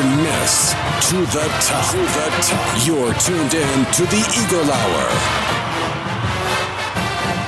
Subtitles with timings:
[0.00, 0.72] Miss
[1.10, 1.90] to the top.
[1.90, 2.86] To the top.
[2.86, 5.52] You're tuned in to the Eagle Hour.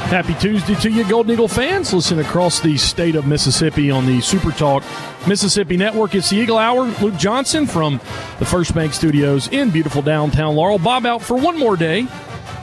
[0.08, 1.92] Happy Tuesday to you, Golden Eagle fans.
[1.92, 4.84] Listen across the state of Mississippi on the Super Talk
[5.26, 6.14] Mississippi Network.
[6.14, 6.84] It's the Eagle Hour.
[7.00, 7.94] Luke Johnson from
[8.38, 10.78] the First Bank Studios in beautiful downtown Laurel.
[10.78, 12.06] Bob out for one more day,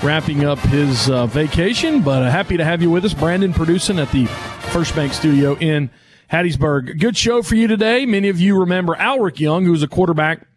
[0.04, 3.14] wrapping up his uh, vacation, but uh, happy to have you with us.
[3.14, 4.28] Brandon producing at the
[4.72, 5.90] First Bank Studio in
[6.32, 6.98] Hattiesburg.
[6.98, 8.06] Good show for you today.
[8.06, 10.48] Many of you remember Alric Young, who was a quarterback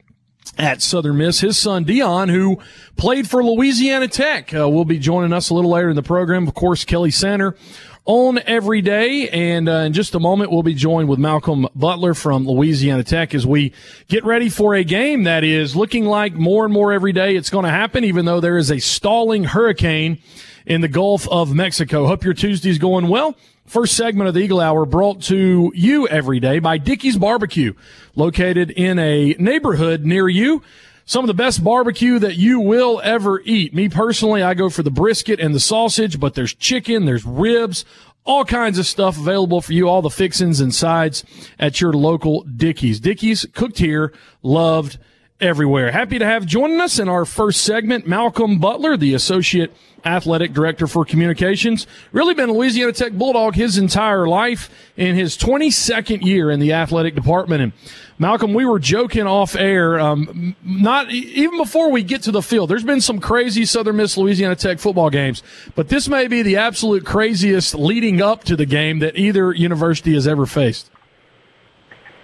[0.56, 1.40] at Southern Miss.
[1.40, 2.60] His son Dion, who
[2.96, 6.46] played for Louisiana Tech, uh, will be joining us a little later in the program.
[6.46, 7.56] Of course, Kelly Sander
[8.04, 9.28] on every day.
[9.30, 13.34] And uh, in just a moment, we'll be joined with Malcolm Butler from Louisiana Tech
[13.34, 13.72] as we
[14.06, 17.50] get ready for a game that is looking like more and more every day it's
[17.50, 20.18] going to happen, even though there is a stalling hurricane
[20.66, 22.06] in the Gulf of Mexico.
[22.06, 23.34] Hope your Tuesday's going well.
[23.66, 27.72] First segment of the Eagle Hour brought to you every day by Dickey's Barbecue,
[28.14, 30.62] located in a neighborhood near you.
[31.06, 33.74] Some of the best barbecue that you will ever eat.
[33.74, 37.86] Me personally, I go for the brisket and the sausage, but there's chicken, there's ribs,
[38.24, 41.24] all kinds of stuff available for you, all the fixings and sides
[41.58, 43.00] at your local Dickey's.
[43.00, 44.12] Dickey's cooked here,
[44.42, 44.98] loved
[45.40, 45.90] everywhere.
[45.90, 49.72] Happy to have joining us in our first segment, Malcolm Butler, the associate
[50.04, 51.86] athletic director for communications.
[52.12, 56.72] Really been a Louisiana Tech Bulldog his entire life in his 22nd year in the
[56.72, 57.62] athletic department.
[57.62, 57.72] And
[58.18, 62.70] Malcolm, we were joking off air, um, not even before we get to the field.
[62.70, 65.42] There's been some crazy Southern Miss Louisiana Tech football games,
[65.74, 70.14] but this may be the absolute craziest leading up to the game that either university
[70.14, 70.90] has ever faced.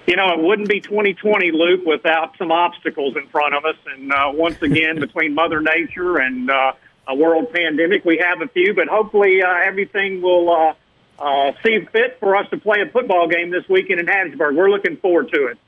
[0.07, 3.77] You know, it wouldn't be 2020, Luke, without some obstacles in front of us.
[3.87, 6.73] And uh, once again, between Mother Nature and uh,
[7.07, 10.75] a world pandemic, we have a few, but hopefully uh, everything will uh,
[11.19, 14.57] uh, see fit for us to play a football game this weekend in Hattiesburg.
[14.57, 15.59] We're looking forward to it.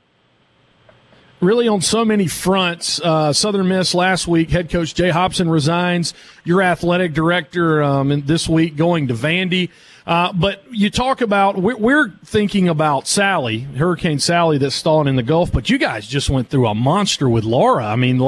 [1.43, 3.01] Really, on so many fronts.
[3.01, 6.13] Uh, Southern Miss last week, head coach Jay Hopson resigns.
[6.45, 9.69] Your athletic director um, this week going to Vandy.
[10.07, 15.17] Uh, but you talk about we're, we're, thinking about Sally, Hurricane Sally, that's stalling in
[15.17, 15.51] the Gulf.
[15.51, 17.85] But you guys just went through a monster with Laura.
[17.87, 18.21] I mean,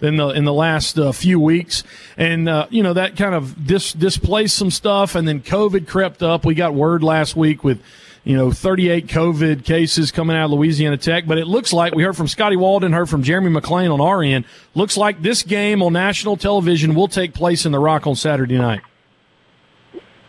[0.00, 1.84] in the in the last uh, few weeks,
[2.16, 6.22] and uh, you know that kind of dis- displaced some stuff, and then COVID crept
[6.22, 6.46] up.
[6.46, 7.82] We got word last week with
[8.24, 11.26] you know, 38 COVID cases coming out of Louisiana Tech.
[11.26, 14.22] But it looks like we heard from Scotty Walden, heard from Jeremy McClain on our
[14.22, 14.44] end.
[14.74, 18.58] Looks like this game on national television will take place in the Rock on Saturday
[18.58, 18.80] night.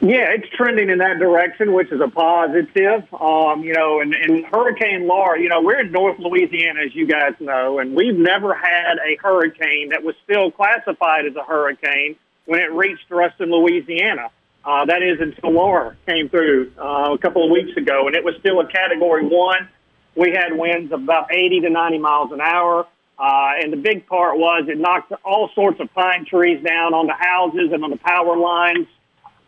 [0.02, 3.06] Yeah, it's trending in that direction, which is a positive.
[3.14, 7.08] Um, you know, and, and Hurricane Laura, you know, we're in North Louisiana, as you
[7.08, 12.18] guys know, and we've never had a hurricane that was still classified as a hurricane
[12.46, 14.30] when it reached Ruston, Louisiana.
[14.66, 18.24] Uh, that is until Laura came through uh, a couple of weeks ago, and it
[18.24, 19.68] was still a Category One.
[20.16, 22.88] We had winds of about 80 to 90 miles an hour,
[23.20, 27.08] uh, and the big part was it knocked all sorts of pine trees down on
[27.08, 28.88] the houses and on the power lines.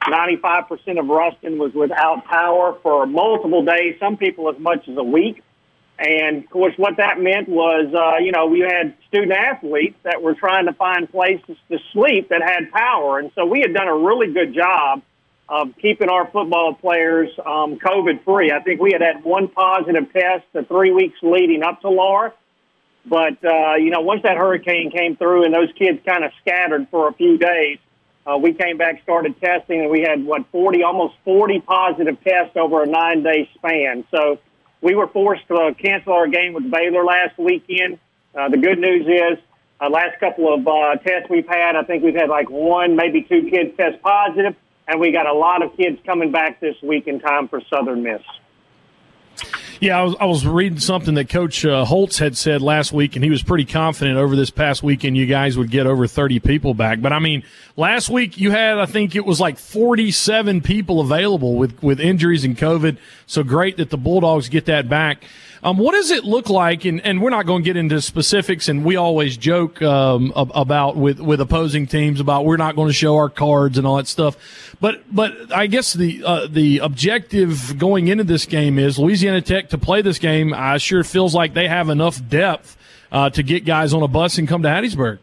[0.01, 5.03] 95% of Ruston was without power for multiple days, some people as much as a
[5.03, 5.41] week.
[5.97, 10.21] And of course, what that meant was, uh, you know, we had student athletes that
[10.21, 13.19] were trying to find places to sleep that had power.
[13.19, 15.01] And so we had done a really good job
[15.47, 18.51] of keeping our football players um, COVID free.
[18.51, 22.33] I think we had had one positive test the three weeks leading up to Laura.
[23.05, 26.87] But, uh, you know, once that hurricane came through and those kids kind of scattered
[26.89, 27.77] for a few days,
[28.25, 32.57] uh, we came back, started testing, and we had, what, 40, almost 40 positive tests
[32.57, 34.03] over a nine day span.
[34.09, 34.39] So,
[34.85, 37.97] we were forced to cancel our game with Baylor last weekend.
[38.35, 39.43] Uh, the good news is,
[39.81, 43.23] uh, last couple of uh, tests we've had, I think we've had like one, maybe
[43.23, 44.55] two kids test positive,
[44.87, 48.03] and we got a lot of kids coming back this week in time for Southern
[48.03, 48.21] Miss.
[49.81, 53.15] Yeah, I was, I was reading something that Coach uh, Holtz had said last week,
[53.15, 56.39] and he was pretty confident over this past weekend you guys would get over 30
[56.39, 57.01] people back.
[57.01, 57.43] But I mean,
[57.75, 62.45] last week you had, I think it was like 47 people available with, with injuries
[62.45, 62.97] and COVID.
[63.25, 65.25] So great that the Bulldogs get that back.
[65.65, 66.85] Um, what does it look like?
[66.85, 70.95] And, and we're not going to get into specifics, and we always joke um, about
[70.95, 74.05] with, with opposing teams about we're not going to show our cards and all that
[74.05, 74.37] stuff.
[74.79, 79.69] But but I guess the uh, the objective going into this game is Louisiana Tech
[79.69, 80.53] to play this game.
[80.53, 82.77] I sure feels like they have enough depth
[83.11, 85.17] uh, to get guys on a bus and come to Hattiesburg.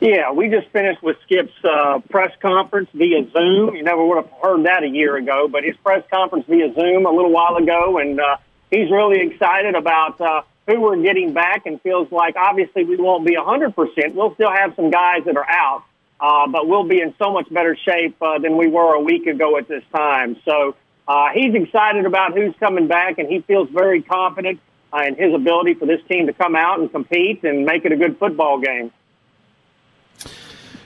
[0.00, 3.76] Yeah, we just finished with Skip's uh, press conference via Zoom.
[3.76, 7.04] You never would have heard that a year ago, but his press conference via Zoom
[7.04, 8.38] a little while ago, and uh,
[8.72, 13.24] he's really excited about uh, who we're getting back and feels like obviously we won't
[13.24, 14.14] be 100%.
[14.14, 15.84] We'll still have some guys that are out,
[16.18, 19.26] uh, but we'll be in so much better shape uh, than we were a week
[19.26, 20.36] ago at this time.
[20.44, 20.74] So
[21.06, 24.58] uh, he's excited about who's coming back, and he feels very confident
[24.92, 27.92] uh, in his ability for this team to come out and compete and make it
[27.92, 28.90] a good football game.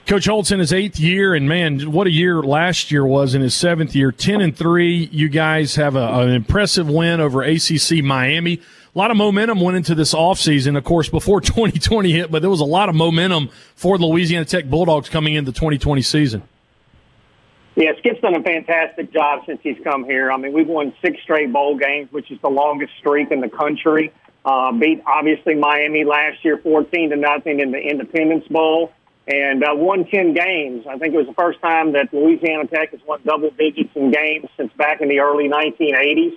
[0.06, 3.42] Coach Holtz in his eighth year, and man, what a year last year was in
[3.42, 4.12] his seventh year.
[4.12, 5.08] Ten and three.
[5.10, 8.60] You guys have a, an impressive win over ACC Miami.
[8.94, 12.50] A lot of momentum went into this offseason, of course, before 2020 hit, but there
[12.50, 16.42] was a lot of momentum for the Louisiana Tech Bulldogs coming into the 2020 season.
[17.74, 20.30] Yeah, Skip's done a fantastic job since he's come here.
[20.30, 23.50] I mean, we've won six straight bowl games, which is the longest streak in the
[23.50, 24.12] country.
[24.44, 28.92] Uh, beat obviously Miami last year, 14 to nothing in the Independence Bowl
[29.26, 30.87] and uh, won 10 games.
[30.88, 34.11] I think it was the first time that Louisiana Tech has won double digits in
[34.11, 36.34] games since back in the early 1980s.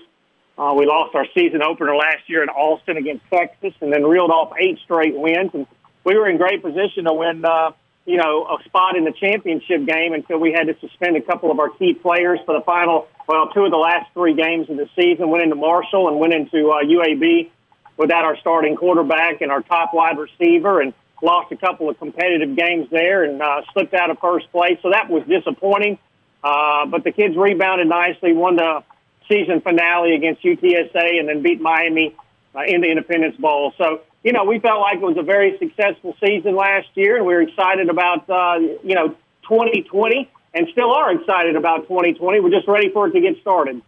[0.57, 4.31] Uh, we lost our season opener last year in Austin against Texas and then reeled
[4.31, 5.51] off eight straight wins.
[5.53, 5.67] And
[6.03, 7.71] we were in great position to win, uh,
[8.05, 11.51] you know, a spot in the championship game until we had to suspend a couple
[11.51, 14.77] of our key players for the final, well, two of the last three games of
[14.77, 17.51] the season, went into Marshall and went into uh, UAB
[17.95, 20.81] without our starting quarterback and our top wide receiver.
[20.81, 24.77] And lost a couple of competitive games there and uh, slipped out of first place.
[24.81, 25.97] So that was disappointing.
[26.43, 28.83] Uh, but the kids rebounded nicely, won the
[29.27, 32.15] season finale against UTSA, and then beat Miami
[32.55, 33.73] uh, in the Independence Bowl.
[33.77, 37.25] So, you know, we felt like it was a very successful season last year, and
[37.25, 39.09] we were excited about, uh, you know,
[39.43, 42.39] 2020 and still are excited about 2020.
[42.39, 43.81] We're just ready for it to get started.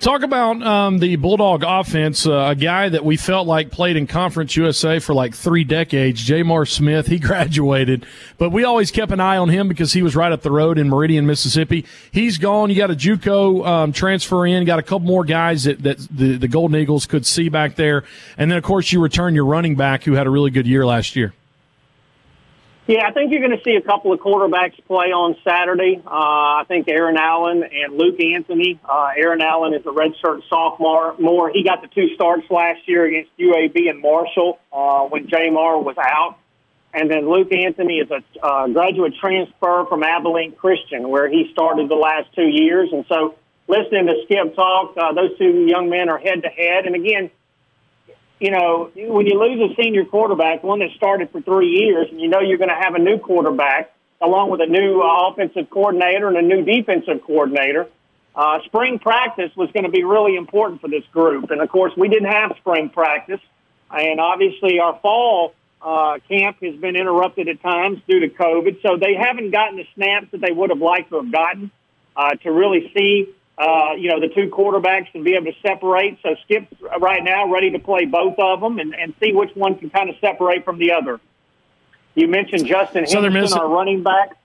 [0.00, 2.26] Talk about um, the Bulldog offense.
[2.26, 6.22] Uh, a guy that we felt like played in Conference USA for like three decades,
[6.22, 7.06] J'Mar Smith.
[7.06, 8.04] He graduated,
[8.36, 10.76] but we always kept an eye on him because he was right up the road
[10.76, 11.86] in Meridian, Mississippi.
[12.12, 12.68] He's gone.
[12.68, 14.66] You got a JUCO um, transfer in.
[14.66, 18.04] Got a couple more guys that, that the, the Golden Eagles could see back there,
[18.36, 20.84] and then of course you return your running back who had a really good year
[20.84, 21.32] last year.
[22.86, 26.02] Yeah, I think you're going to see a couple of quarterbacks play on Saturday.
[26.06, 26.10] Uh,
[26.60, 28.78] I think Aaron Allen and Luke Anthony.
[28.84, 31.16] Uh, Aaron Allen is a redshirt sophomore.
[31.18, 35.82] More, he got the two starts last year against UAB and Marshall uh, when J'Mar
[35.82, 36.36] was out.
[36.92, 41.88] And then Luke Anthony is a uh, graduate transfer from Abilene Christian, where he started
[41.88, 42.90] the last two years.
[42.92, 43.34] And so,
[43.66, 46.84] listening to Skip talk, uh, those two young men are head to head.
[46.84, 47.30] And again,
[48.40, 52.20] you know, when you lose a senior quarterback, one that started for three years, and
[52.20, 55.68] you know you're going to have a new quarterback along with a new uh, offensive
[55.70, 57.88] coordinator and a new defensive coordinator,
[58.34, 61.50] uh, spring practice was going to be really important for this group.
[61.50, 63.40] And of course, we didn't have spring practice,
[63.90, 68.82] and obviously our fall uh, camp has been interrupted at times due to COVID.
[68.82, 71.70] So they haven't gotten the snaps that they would have liked to have gotten
[72.16, 76.18] uh, to really see uh, you know, the two quarterbacks and be able to separate.
[76.22, 79.78] So Skip's right now ready to play both of them and, and see which one
[79.78, 81.20] can kind of separate from the other.
[82.14, 84.36] You mentioned Justin Southern Henderson, our running back.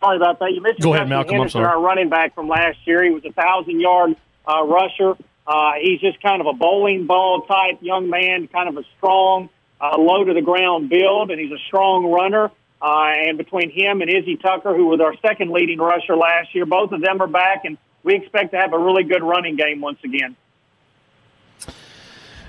[0.00, 0.52] Sorry about that.
[0.52, 3.04] You mentioned Go ahead, Justin Malcolm, Henderson, our running back from last year.
[3.04, 4.16] He was a thousand yard
[4.46, 5.16] uh, rusher.
[5.46, 9.48] Uh, he's just kind of a bowling ball type young man, kind of a strong,
[9.80, 12.50] uh, low to the ground build, and he's a strong runner.
[12.80, 16.66] Uh, and between him and Izzy Tucker, who was our second leading rusher last year,
[16.66, 19.80] both of them are back and we expect to have a really good running game
[19.80, 20.36] once again.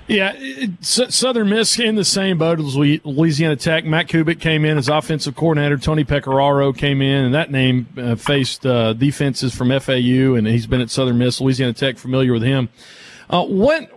[0.06, 0.34] Yeah,
[0.82, 3.86] Southern Miss in the same boat as Louisiana Tech.
[3.86, 5.78] Matt Kubik came in as offensive coordinator.
[5.78, 10.66] Tony Pecoraro came in, and that name uh, faced uh, defenses from FAU, and he's
[10.66, 11.40] been at Southern Miss.
[11.40, 12.68] Louisiana Tech, familiar with him.
[13.30, 13.90] Uh, what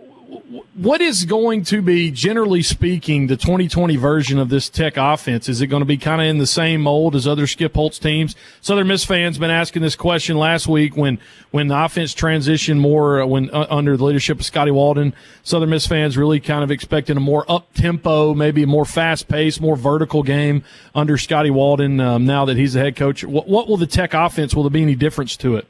[0.74, 5.48] what is going to be, generally speaking, the 2020 version of this Tech offense?
[5.48, 7.98] Is it going to be kind of in the same mold as other Skip Holtz
[7.98, 8.36] teams?
[8.60, 11.18] Southern Miss fans been asking this question last week when
[11.50, 15.14] when the offense transitioned more uh, when uh, under the leadership of Scotty Walden.
[15.42, 19.28] Southern Miss fans really kind of expecting a more up tempo, maybe a more fast
[19.28, 20.62] paced, more vertical game
[20.94, 22.00] under Scotty Walden.
[22.00, 24.54] Um, now that he's the head coach, what, what will the Tech offense?
[24.54, 25.66] Will there be any difference to it?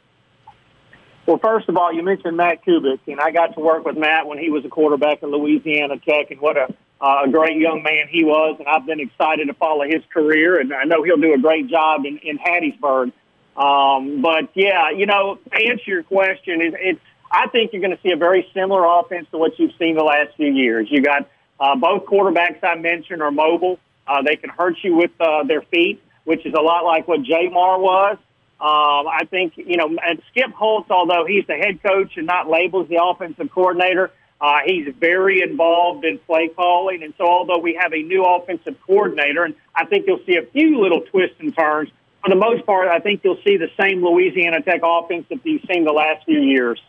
[1.28, 4.26] Well, first of all, you mentioned Matt Kubik, and I got to work with Matt
[4.26, 7.82] when he was a quarterback at Louisiana Tech, and what a, uh, a great young
[7.82, 8.56] man he was.
[8.58, 11.68] And I've been excited to follow his career, and I know he'll do a great
[11.68, 13.12] job in, in Hattiesburg.
[13.58, 17.94] Um, but yeah, you know, to answer your question, it, it's I think you're going
[17.94, 20.88] to see a very similar offense to what you've seen the last few years.
[20.90, 21.28] You got
[21.60, 23.78] uh, both quarterbacks I mentioned are mobile.
[24.06, 27.20] Uh, they can hurt you with uh, their feet, which is a lot like what
[27.20, 28.16] J'Mar was.
[28.60, 32.50] Um, I think, you know, and Skip Holtz, although he's the head coach and not
[32.50, 34.10] labeled the offensive coordinator,
[34.40, 37.02] uh, he's very involved in play calling.
[37.04, 40.46] And so, although we have a new offensive coordinator, and I think you'll see a
[40.46, 41.90] few little twists and turns,
[42.22, 45.62] for the most part, I think you'll see the same Louisiana Tech offense that you've
[45.72, 46.80] seen the last few years.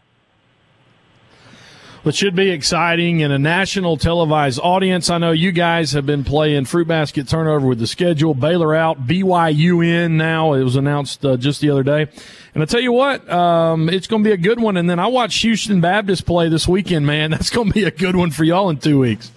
[2.06, 5.10] It should be exciting in a national televised audience.
[5.10, 8.34] I know you guys have been playing fruit basket turnover with the schedule.
[8.34, 10.54] Baylor out, BYU in now.
[10.54, 12.08] It was announced uh, just the other day.
[12.54, 14.78] And I tell you what, um, it's going to be a good one.
[14.78, 17.32] And then I watched Houston Baptist play this weekend, man.
[17.32, 19.32] That's going to be a good one for y'all in two weeks.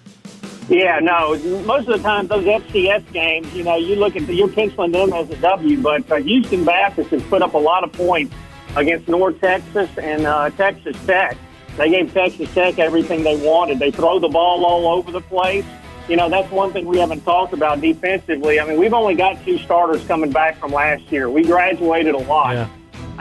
[0.68, 1.36] Yeah, no.
[1.64, 4.92] Most of the time, those FCS games, you know, you look at the, you're penciling
[4.92, 8.32] them as a W, but uh, Houston Baptist has put up a lot of points
[8.76, 11.36] against North Texas and uh, Texas Tech.
[11.76, 13.78] They gave Texas Tech everything they wanted.
[13.78, 15.64] They throw the ball all over the place.
[16.08, 18.60] You know, that's one thing we haven't talked about defensively.
[18.60, 21.30] I mean, we've only got two starters coming back from last year.
[21.30, 22.68] We graduated a lot, yeah.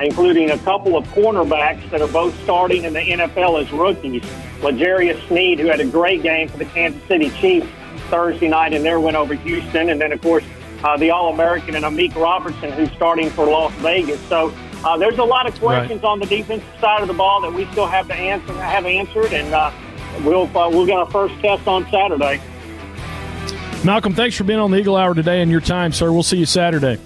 [0.02, 4.24] including a couple of cornerbacks that are both starting in the NFL as rookies.
[4.64, 7.68] L'Jarius Sneed, who had a great game for the Kansas City Chiefs
[8.10, 9.90] Thursday night in their win over Houston.
[9.90, 10.44] And then, of course,
[10.84, 14.20] uh, the All American and Amik Robertson, who's starting for Las Vegas.
[14.28, 16.10] So uh, there's a lot of questions right.
[16.10, 19.34] on the defensive side of the ball that we still have to answer, have answered,
[19.34, 19.72] and uh,
[20.24, 22.42] we'll uh, we'll get our first test on Saturday.
[23.84, 26.12] Malcolm, thanks for being on the Eagle Hour today and your time, sir.
[26.12, 26.98] We'll see you Saturday.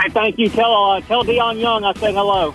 [0.00, 0.48] Hey, thank you.
[0.48, 2.54] Tell uh, tell Dion Young I said hello.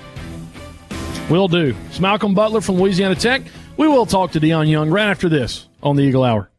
[1.30, 1.76] Will do.
[1.88, 3.44] It's Malcolm Butler from Louisiana Tech.
[3.78, 6.50] We will talk to Dion Young right after this on the Eagle Hour.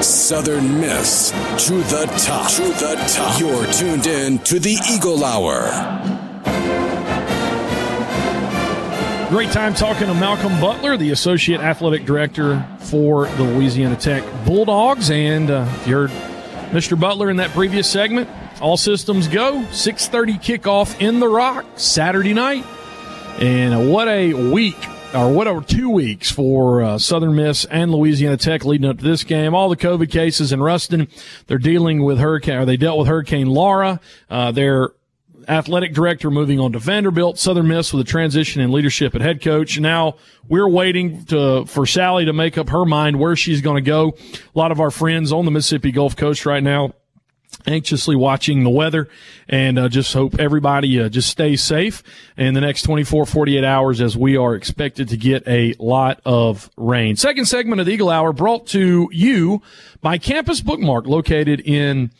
[0.00, 1.30] Southern Miss
[1.66, 2.50] to the top.
[2.52, 3.38] To the top.
[3.38, 5.68] You're tuned in to the Eagle Hour.
[9.32, 15.10] Great time talking to Malcolm Butler, the Associate Athletic Director for the Louisiana Tech Bulldogs.
[15.10, 16.10] And uh, you heard
[16.70, 17.00] Mr.
[17.00, 18.28] Butler in that previous segment.
[18.60, 19.62] All systems go.
[19.70, 22.66] 6.30 kickoff in the Rock Saturday night.
[23.38, 24.76] And uh, what a week
[25.14, 29.04] or what whatever, two weeks for uh, Southern Miss and Louisiana Tech leading up to
[29.04, 29.54] this game.
[29.54, 31.08] All the COVID cases in Ruston,
[31.46, 33.98] they're dealing with hurricane, or they dealt with Hurricane Laura.
[34.28, 34.90] Uh, they're
[35.48, 39.42] athletic director moving on to Vanderbilt, Southern Miss with a transition in leadership at head
[39.42, 39.78] coach.
[39.78, 40.16] Now
[40.48, 44.16] we're waiting to, for Sally to make up her mind where she's going to go.
[44.32, 46.94] A lot of our friends on the Mississippi Gulf Coast right now
[47.66, 49.08] anxiously watching the weather
[49.48, 52.02] and uh, just hope everybody uh, just stays safe
[52.36, 56.70] in the next 24 48 hours as we are expected to get a lot of
[56.76, 59.62] rain second segment of the eagle hour brought to you
[60.00, 62.10] by Campus Book Mart located in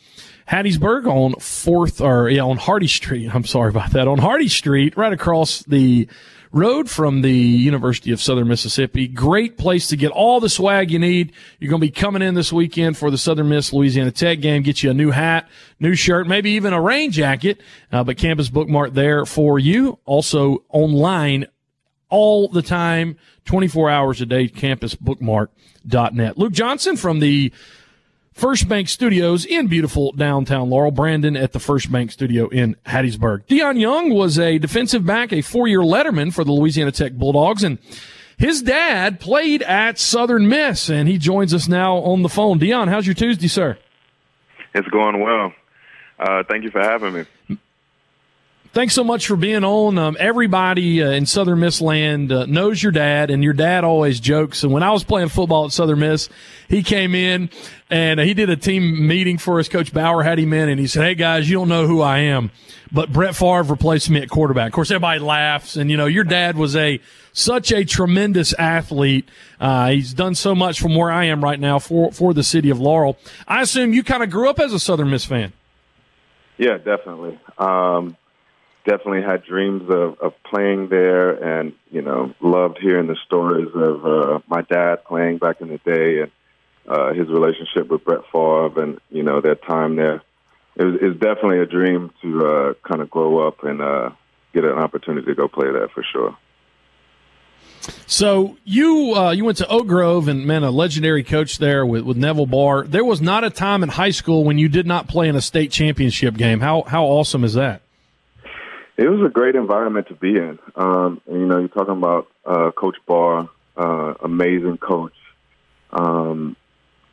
[0.49, 3.33] Hattiesburg on Fourth or yeah on Hardy Street.
[3.33, 6.07] I'm sorry about that on Hardy Street, right across the
[6.53, 9.07] road from the University of Southern Mississippi.
[9.07, 11.33] Great place to get all the swag you need.
[11.59, 14.61] You're going to be coming in this weekend for the Southern Miss Louisiana Tech game.
[14.61, 17.59] Get you a new hat, new shirt, maybe even a rain jacket.
[17.91, 19.97] Uh, but Campus Book Mart there for you.
[20.05, 21.47] Also online
[22.09, 26.37] all the time, 24 hours a day, campusbookmark.net.
[26.37, 27.51] Luke Johnson from the
[28.33, 30.91] First Bank Studios in beautiful downtown Laurel.
[30.91, 33.45] Brandon at the First Bank Studio in Hattiesburg.
[33.47, 37.77] Dion Young was a defensive back, a four-year letterman for the Louisiana Tech Bulldogs, and
[38.37, 42.57] his dad played at Southern Miss, and he joins us now on the phone.
[42.57, 43.77] Dion, how's your Tuesday, sir?
[44.73, 45.53] It's going well.
[46.19, 47.25] Uh, thank you for having me.
[48.73, 49.99] Thanks so much for being on.
[49.99, 54.19] Um, everybody uh, in Southern Miss land uh, knows your dad, and your dad always
[54.19, 54.63] jokes.
[54.63, 56.27] And when I was playing football at Southern Miss,
[56.67, 57.51] he came in
[57.91, 59.69] and he did a team meeting for us.
[59.69, 62.17] Coach Bower had him in, and he said, "Hey guys, you don't know who I
[62.17, 62.49] am,
[62.91, 66.23] but Brett Favre replaced me at quarterback." Of course, everybody laughs, and you know your
[66.23, 66.99] dad was a
[67.31, 69.29] such a tremendous athlete.
[69.59, 72.71] Uh, he's done so much from where I am right now for for the city
[72.71, 73.19] of Laurel.
[73.47, 75.53] I assume you kind of grew up as a Southern Miss fan.
[76.57, 77.39] Yeah, definitely.
[77.59, 78.17] Um,
[78.85, 84.05] definitely had dreams of, of playing there and, you know, loved hearing the stories of
[84.05, 86.31] uh, my dad playing back in the day and
[86.87, 90.21] uh, his relationship with Brett Favre and, you know, their time there.
[90.75, 94.09] It was, it was definitely a dream to uh, kind of grow up and uh,
[94.53, 96.37] get an opportunity to go play there for sure.
[98.07, 102.03] So you uh, you went to Oak Grove and man, a legendary coach there with,
[102.03, 102.83] with Neville Barr.
[102.83, 105.41] There was not a time in high school when you did not play in a
[105.41, 106.59] state championship game.
[106.59, 107.82] How how awesome is that?
[108.95, 110.59] It was a great environment to be in.
[110.75, 115.15] Um, and, you know, you're talking about uh, Coach Barr, uh, amazing coach.
[115.91, 116.55] Um,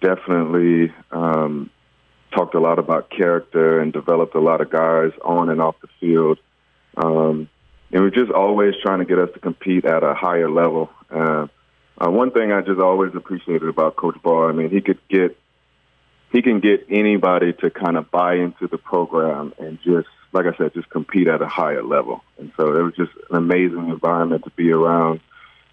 [0.01, 1.71] definitely um,
[2.35, 5.89] talked a lot about character and developed a lot of guys on and off the
[6.01, 6.39] field.
[6.97, 7.49] Um,
[7.93, 10.91] and we're just always trying to get us to compete at a higher level.
[11.11, 11.47] Uh,
[11.99, 15.37] uh, one thing I just always appreciated about Coach Barr, I mean, he could get
[16.33, 20.57] he can get anybody to kind of buy into the program and just, like I
[20.57, 22.23] said, just compete at a higher level.
[22.39, 25.21] And so it was just an amazing environment to be around.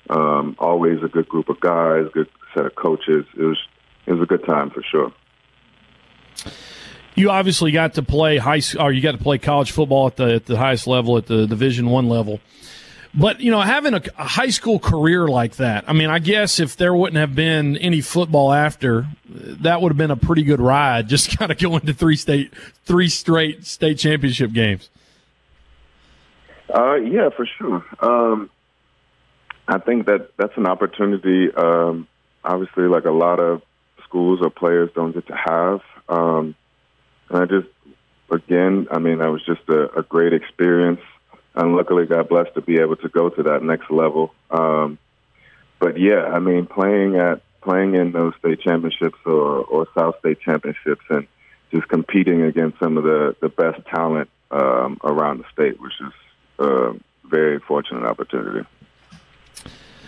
[0.10, 3.26] Um, always a good group of guys, good set of coaches.
[3.38, 3.58] It was
[4.06, 5.12] it was a good time for sure.
[7.16, 10.36] You obviously got to play high, or you got to play college football at the
[10.36, 12.40] at the highest level, at the Division One level.
[13.18, 16.60] But you know, having a, a, high school career like that, I mean, I guess
[16.60, 20.62] if there wouldn't have been any football after, that would have been a pretty good
[20.62, 21.08] ride.
[21.10, 22.54] Just kind of going to three state,
[22.86, 24.90] three straight state championship games.
[26.72, 27.84] Uh, yeah, for sure.
[28.02, 28.52] Um,
[29.68, 31.52] I think that that's an opportunity.
[31.56, 32.08] Um,
[32.44, 33.64] obviously, like a lot of
[34.04, 35.82] schools or players don't get to have.
[36.08, 36.54] Um,
[37.30, 37.68] and I just,
[38.30, 41.02] again, I mean, that was just a, a great experience
[41.58, 44.34] and luckily got blessed to be able to go to that next level.
[44.52, 44.98] Um,
[45.80, 50.40] but yeah, I mean, playing at playing in those state championships or, or South State
[50.40, 51.28] championships and
[51.72, 56.14] just competing against some of the the best talent um, around the state, which is
[56.60, 56.94] a
[57.26, 58.66] very fortunate opportunity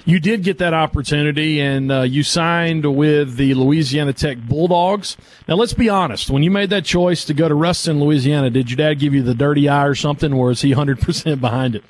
[0.06, 5.18] you did get that opportunity and uh, you signed with the Louisiana Tech Bulldogs.
[5.48, 6.30] Now, let's be honest.
[6.30, 9.24] When you made that choice to go to Ruston, Louisiana, did your dad give you
[9.24, 11.84] the dirty eye or something, or is he 100% behind it?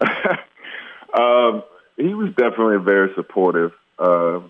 [1.18, 1.62] um,
[1.96, 3.72] he was definitely very supportive.
[3.98, 4.40] Uh,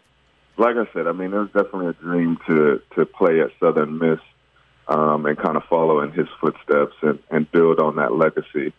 [0.57, 3.99] like I said, I mean, it was definitely a dream to, to play at Southern
[3.99, 4.21] Miss
[4.89, 8.73] um, and kind of follow in his footsteps and, and build on that legacy.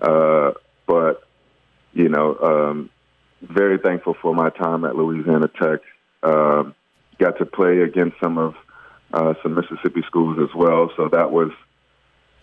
[0.00, 0.52] Uh,
[0.86, 1.26] but,
[1.92, 2.90] you know, um,
[3.48, 5.80] very thankful for my time at Louisiana Tech.
[6.22, 6.64] Uh,
[7.18, 8.54] got to play against some of
[9.12, 11.52] uh, some Mississippi schools as well, so that was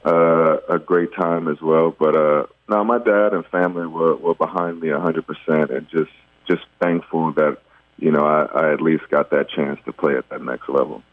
[0.05, 1.96] uh, a great time as well.
[1.98, 6.12] But uh, no, my dad and family were, were behind me 100%, and just
[6.48, 7.58] just thankful that
[7.98, 11.03] you know I, I at least got that chance to play at that next level.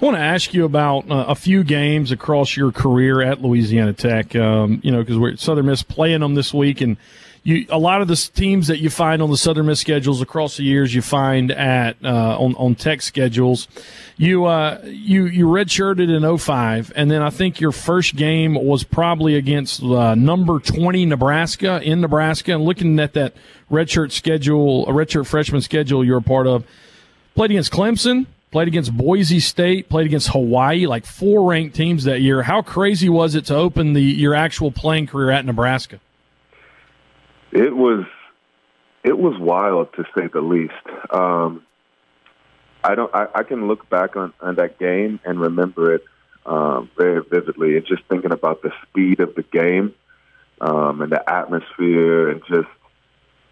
[0.00, 3.92] I want to ask you about uh, a few games across your career at Louisiana
[3.92, 4.34] Tech.
[4.34, 6.96] Um, you know, because we're Southern Miss playing them this week, and
[7.42, 10.58] you a lot of the teams that you find on the Southern Miss schedules across
[10.58, 13.66] the years you find at uh, on on Tech schedules.
[14.16, 18.84] You uh, you you redshirted in 05, and then I think your first game was
[18.84, 22.52] probably against uh, number 20 Nebraska in Nebraska.
[22.52, 23.32] And looking at that
[23.70, 26.64] redshirt schedule, a redshirt freshman schedule you're a part of,
[27.34, 32.20] played against Clemson, played against Boise State, played against Hawaii, like four ranked teams that
[32.20, 32.42] year.
[32.42, 36.00] How crazy was it to open the your actual playing career at Nebraska?
[37.52, 38.04] It was
[39.02, 40.74] it was wild to say the least.
[41.10, 41.64] Um,
[42.84, 43.14] I don't.
[43.14, 46.04] I, I can look back on, on that game and remember it
[46.46, 47.76] um, very vividly.
[47.76, 49.94] And just thinking about the speed of the game
[50.60, 52.68] um, and the atmosphere, and just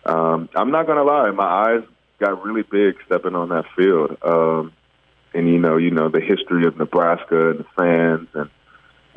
[0.05, 1.83] um, I'm not gonna lie, my eyes
[2.19, 4.17] got really big stepping on that field.
[4.23, 4.73] Um,
[5.35, 8.51] and you know, you know the history of Nebraska and the fans, and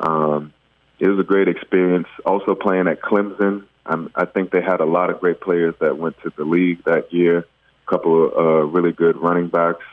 [0.00, 0.52] um,
[0.98, 2.08] it was a great experience.
[2.26, 5.98] Also playing at Clemson, I'm, I think they had a lot of great players that
[5.98, 7.38] went to the league that year.
[7.38, 9.84] A couple of uh, really good running backs.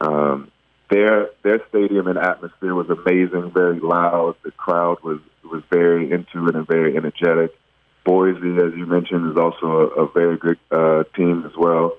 [0.00, 0.50] Um,
[0.90, 4.36] their their stadium and atmosphere was amazing, very loud.
[4.44, 7.56] The crowd was was very into it and very energetic.
[8.04, 11.96] Boise, as you mentioned, is also a, a very good uh, team as well.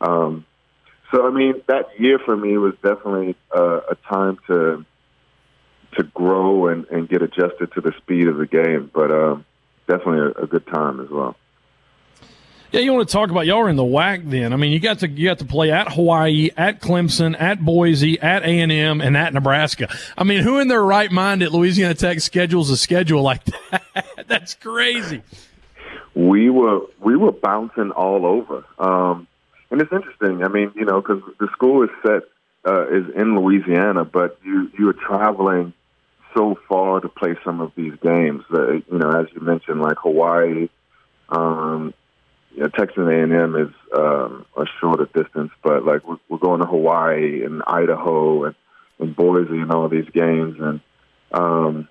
[0.00, 0.46] Um,
[1.12, 4.84] so, I mean, that year for me was definitely uh, a time to
[5.96, 8.90] to grow and, and get adjusted to the speed of the game.
[8.94, 9.44] But um,
[9.90, 11.36] definitely a, a good time as well.
[12.72, 14.52] Yeah, you want to talk about y'all are in the WAC then.
[14.52, 18.20] I mean, you got to you got to play at Hawaii, at Clemson, at Boise,
[18.20, 19.88] at A and M, and at Nebraska.
[20.16, 24.06] I mean, who in their right mind at Louisiana Tech schedules a schedule like that?
[24.28, 25.22] That's crazy.
[26.14, 29.26] We were we were bouncing all over, um,
[29.72, 30.44] and it's interesting.
[30.44, 32.22] I mean, you know, because the school is set
[32.64, 35.72] uh, is in Louisiana, but you you are traveling
[36.34, 38.42] so far to play some of these games.
[38.52, 40.68] Uh, you know, as you mentioned, like Hawaii,
[41.28, 41.94] um,
[42.52, 46.66] you know, Texas A&M is um, a shorter distance, but like we're, we're going to
[46.66, 48.54] Hawaii and Idaho and,
[48.98, 50.80] and Boise and all these games, and
[51.32, 51.88] um,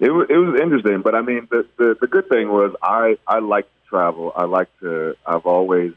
[0.00, 1.02] it was it was interesting.
[1.02, 4.32] But I mean, the, the the good thing was I I like to travel.
[4.34, 5.14] I like to.
[5.24, 5.92] I've always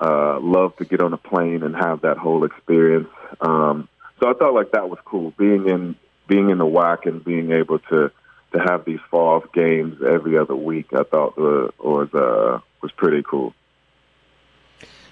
[0.00, 3.08] uh, loved to get on a plane and have that whole experience.
[3.40, 3.88] Um,
[4.20, 7.52] so I thought like that was cool being in being in the WAC and being
[7.52, 8.10] able to
[8.52, 13.22] to have these fall games every other week, I thought was was, uh, was pretty
[13.22, 13.54] cool.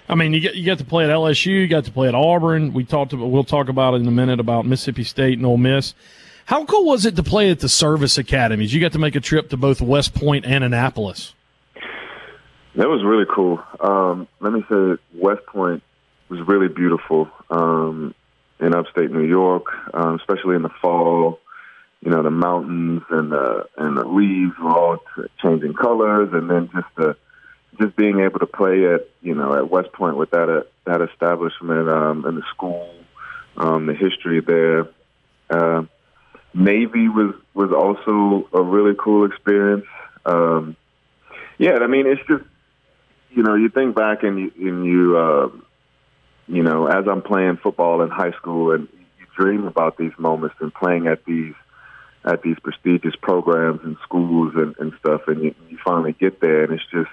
[0.07, 2.15] I mean, you get you got to play at LSU, you got to play at
[2.15, 2.73] Auburn.
[2.73, 5.93] We talked about, we'll talk about in a minute about Mississippi State and Ole Miss.
[6.45, 8.71] How cool was it to play at the service academies?
[8.71, 11.33] You got to make a trip to both West Point and Annapolis.
[12.75, 13.63] That was really cool.
[13.79, 15.81] Um, let me say, West Point
[16.29, 18.13] was really beautiful um,
[18.65, 21.39] in upstate New York, um, especially in the fall.
[22.01, 24.97] You know, the mountains and the and the leaves were all
[25.41, 27.15] changing colors, and then just the
[27.79, 31.01] just being able to play at you know at West Point with that uh, that
[31.01, 32.89] establishment um, and the school,
[33.57, 34.87] um, the history there.
[35.49, 35.83] Uh,
[36.53, 39.85] Navy was was also a really cool experience.
[40.25, 40.75] Um,
[41.57, 42.43] yeah, I mean, it's just
[43.31, 45.49] you know you think back and you, and you uh,
[46.47, 48.87] you know as I'm playing football in high school and
[49.19, 51.53] you dream about these moments and playing at these
[52.25, 56.63] at these prestigious programs and schools and, and stuff, and you, you finally get there,
[56.63, 57.11] and it's just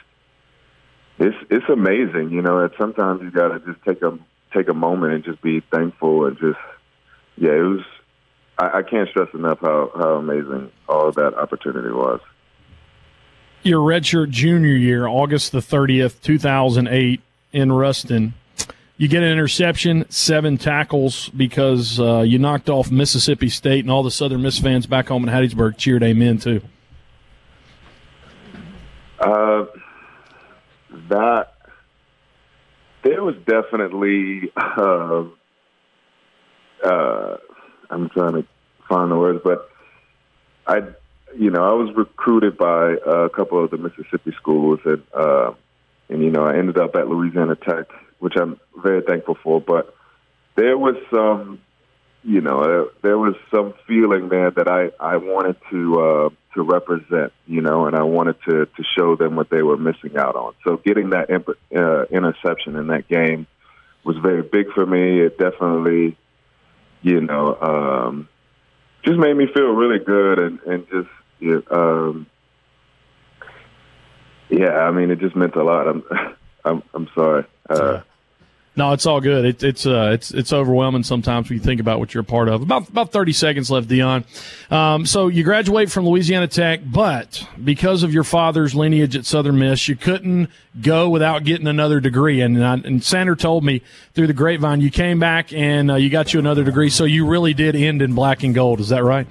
[1.18, 2.30] it's it's amazing.
[2.30, 4.18] You know, that sometimes you got to just take a
[4.54, 6.58] take a moment and just be thankful and just
[7.36, 7.84] yeah, it was
[8.58, 12.20] I, I can't stress enough how, how amazing all of that opportunity was.
[13.62, 17.20] Your redshirt junior year, August the 30th, 2008,
[17.52, 18.34] in Ruston.
[19.02, 24.04] You get an interception, seven tackles because uh, you knocked off Mississippi State, and all
[24.04, 26.60] the Southern Miss fans back home in Hattiesburg cheered amen too.
[29.18, 29.64] Uh,
[31.08, 31.54] that
[33.02, 35.24] there was definitely uh,
[36.84, 37.36] uh,
[37.90, 38.46] I'm trying to
[38.88, 39.68] find the words, but
[40.68, 40.76] I,
[41.36, 45.54] you know, I was recruited by a couple of the Mississippi schools, and uh,
[46.08, 47.86] and you know, I ended up at Louisiana Tech,
[48.22, 49.60] which I'm very thankful for.
[49.60, 49.94] But
[50.54, 51.60] there was some,
[52.22, 56.62] you know, there, there was some feeling there that I I wanted to uh, to
[56.62, 60.36] represent, you know, and I wanted to to show them what they were missing out
[60.36, 60.54] on.
[60.64, 63.46] So getting that imp- uh, interception in that game
[64.04, 65.20] was very big for me.
[65.20, 66.16] It definitely
[67.02, 68.28] you know, um,
[69.04, 71.08] just made me feel really good and, and just,
[71.40, 72.26] yeah, um,
[74.48, 75.88] yeah, I mean, it just meant a lot.
[75.88, 76.04] I'm,
[76.64, 77.44] I'm, I'm sorry.
[77.68, 78.02] Uh,
[78.74, 79.44] no, it's all good.
[79.44, 82.48] It, it's uh, it's it's overwhelming sometimes when you think about what you're a part
[82.48, 82.62] of.
[82.62, 84.24] About about 30 seconds left, Dion.
[84.70, 89.58] Um, so you graduate from Louisiana Tech, but because of your father's lineage at Southern
[89.58, 90.48] Miss, you couldn't
[90.80, 92.40] go without getting another degree.
[92.40, 93.82] And I, and Sander told me
[94.14, 96.88] through the grapevine you came back and uh, you got you another degree.
[96.88, 98.80] So you really did end in black and gold.
[98.80, 99.26] Is that right?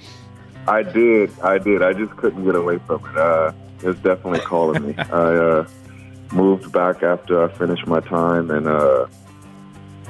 [0.68, 1.32] I did.
[1.40, 1.82] I did.
[1.82, 3.18] I just couldn't get away from it.
[3.18, 4.96] Uh, it was definitely calling me.
[5.00, 5.68] I uh,
[6.32, 8.68] moved back after I finished my time and.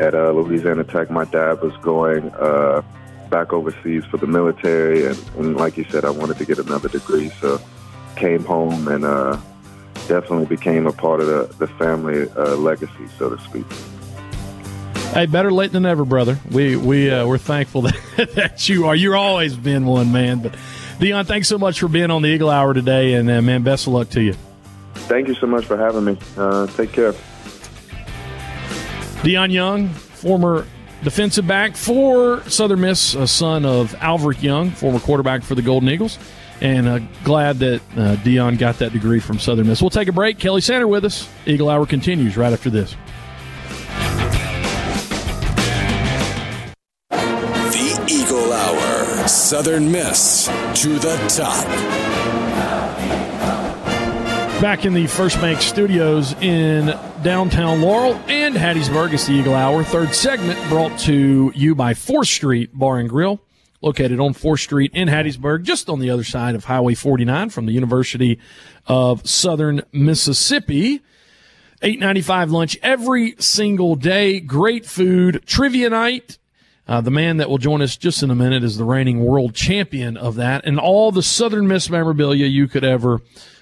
[0.02, 1.12] At uh, Louisiana Tech.
[1.12, 2.82] My dad was going uh,
[3.30, 6.90] back overseas for the military, and, and, like you said, I wanted to get another
[6.90, 7.62] degree, so
[8.16, 9.40] came home and uh,
[10.08, 13.66] definitely became a part of the, the family uh, legacy, so to speak.
[15.14, 16.40] Hey, better late than never, brother.
[16.50, 18.96] We we uh, we're thankful that, that you are.
[18.96, 20.56] You're always been one man, but
[21.00, 23.86] Dion, thanks so much for being on the Eagle Hour today, and uh, man, best
[23.86, 24.34] of luck to you.
[24.96, 26.18] Thank you so much for having me.
[26.76, 27.14] take care.
[29.22, 30.66] Deion Young, former
[31.04, 35.90] defensive back for Southern Miss, a son of Alverick Young, former quarterback for the Golden
[35.90, 36.18] Eagles.
[36.60, 39.82] And uh, glad that uh, Deion got that degree from Southern Miss.
[39.82, 40.40] We'll take a break.
[40.40, 41.30] Kelly Sander with us.
[41.46, 42.96] Eagle Hour continues right after this.
[47.10, 49.28] The Eagle Hour.
[49.28, 50.46] Southern Miss
[50.82, 52.11] to the top.
[54.62, 59.84] Back in the First Bank studios in downtown Laurel and Hattiesburg, it's the Eagle Hour.
[59.84, 63.42] Third segment brought to you by 4th Street Bar and Grill,
[63.82, 67.66] located on 4th Street in Hattiesburg, just on the other side of Highway 49 from
[67.66, 68.38] the University
[68.86, 71.02] of Southern Mississippi.
[71.82, 74.40] 8.95 lunch every single day.
[74.40, 75.42] Great food.
[75.48, 76.38] Trivia night.
[76.88, 79.56] Uh, the man that will join us just in a minute is the reigning world
[79.56, 83.22] champion of that and all the Southern Miss memorabilia you could ever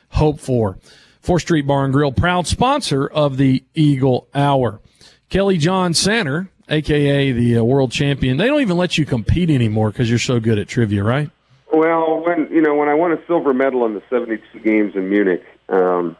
[0.10, 0.78] hope for.
[1.24, 4.82] 4th Street Bar and Grill, proud sponsor of the Eagle Hour.
[5.30, 8.38] Kelly John Sander, aka the uh, world champion.
[8.38, 11.30] They don't even let you compete anymore because you're so good at trivia, right?
[11.72, 15.10] Well, when you know when I won a silver medal in the '72 games in
[15.10, 16.17] Munich, um,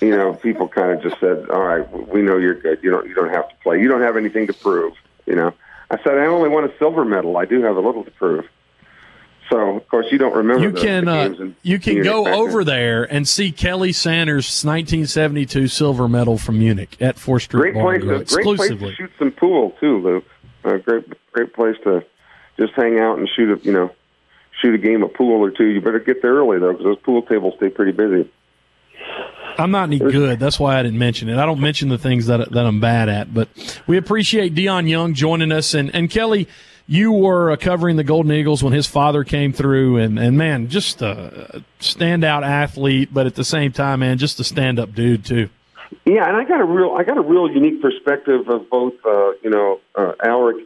[0.00, 2.78] you know, people kind of just said, "All right, we know you're good.
[2.82, 3.80] You don't you don't have to play.
[3.80, 4.94] You don't have anything to prove."
[5.26, 5.52] You know,
[5.90, 7.36] I said, "I only won a silver medal.
[7.36, 8.46] I do have a little to prove."
[9.50, 10.62] So, of course, you don't remember.
[10.62, 15.66] You the, can the uh, you can go over there and see Kelly Sanders' 1972
[15.66, 18.56] silver medal from Munich at 4th Street great place to, exclusively.
[18.56, 20.24] Great place to shoot some pool too, Luke.
[20.64, 22.04] Uh, great great place to
[22.58, 23.90] just hang out and shoot a you know
[24.60, 25.66] shoot a game of pool or two.
[25.66, 28.30] You better get there early though, because those pool tables stay pretty busy.
[29.58, 30.38] I'm not any good.
[30.38, 31.36] That's why I didn't mention it.
[31.36, 33.34] I don't mention the things that that I'm bad at.
[33.34, 33.48] But
[33.86, 36.46] we appreciate Dion Young joining us, and and Kelly,
[36.90, 40.66] you were uh, covering the Golden Eagles when his father came through, and and man,
[40.68, 45.24] just a standout athlete, but at the same time, man, just a stand up dude
[45.24, 45.48] too.
[46.04, 49.32] Yeah, and I got a real I got a real unique perspective of both uh,
[49.42, 50.14] you know uh,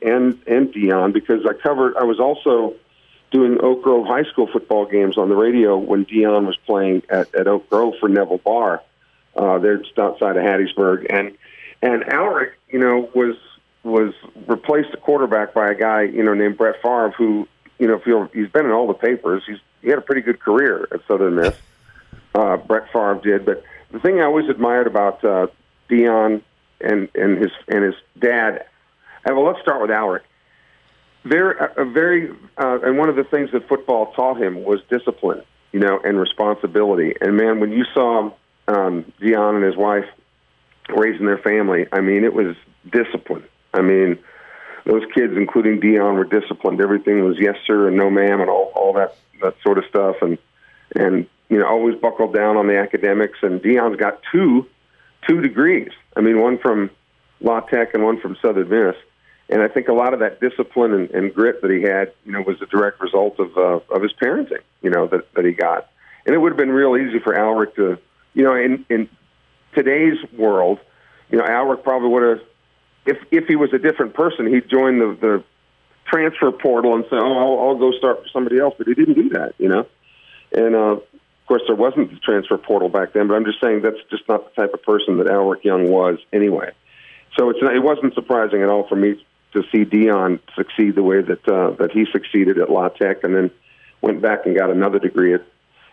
[0.01, 2.75] and and Dion because I covered I was also
[3.31, 7.35] doing Oak Grove High School football games on the radio when Dion was playing at,
[7.35, 8.83] at Oak Grove for Neville Barr.
[9.37, 11.37] Uh, they're just outside of Hattiesburg, and
[11.83, 13.37] and Alric, you know, was
[13.85, 14.13] was
[14.47, 17.47] replaced the quarterback by a guy you know named Brett Favre, who
[17.79, 19.43] you know feel he's been in all the papers.
[19.47, 21.55] He's he had a pretty good career at Southern Miss.
[22.35, 25.47] Uh, Brett Favre did, but the thing I always admired about uh,
[25.89, 26.43] Dion
[26.81, 28.67] and and his and his dad.
[29.27, 30.23] Uh, well, let's start with Alric
[31.25, 35.43] very, a very, uh, and one of the things that football taught him was discipline,
[35.73, 37.15] you know, and responsibility.
[37.21, 38.31] And man, when you saw
[38.69, 40.07] um, Dion and his wife
[40.95, 42.57] raising their family, I mean, it was
[42.91, 43.45] discipline.
[43.75, 44.19] I mean,
[44.85, 46.81] those kids, including Dion, were disciplined.
[46.81, 50.17] Everything was yes sir and no ma'am, and all all that that sort of stuff.
[50.23, 50.39] And
[50.95, 53.39] and you know, always buckled down on the academics.
[53.43, 54.67] And Dion's got two
[55.29, 55.91] two degrees.
[56.17, 56.91] I mean, one from
[57.41, 58.97] La Tech and one from Southern Miss
[59.49, 62.33] and I think a lot of that discipline and, and grit that he had, you
[62.33, 65.53] know, was a direct result of uh, of his parenting, you know, that that he
[65.53, 65.91] got.
[66.27, 67.99] And it would have been real easy for Alric to,
[68.33, 69.09] you know, in in
[69.75, 70.79] today's world,
[71.31, 72.49] you know, Alric probably would have,
[73.07, 75.45] if if he was a different person, he'd join the the
[76.07, 78.75] transfer portal and say, oh, I'll, I'll go start for somebody else.
[78.77, 79.87] But he didn't do that, you know.
[80.53, 83.29] And uh, of course, there wasn't the transfer portal back then.
[83.29, 86.19] But I'm just saying that's just not the type of person that Alric Young was
[86.33, 86.73] anyway.
[87.37, 91.03] So it's not, it wasn't surprising at all for me to see Dion succeed the
[91.03, 93.51] way that uh, that he succeeded at La Tech, and then
[94.01, 95.45] went back and got another degree at